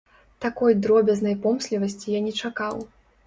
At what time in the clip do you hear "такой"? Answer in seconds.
0.45-0.75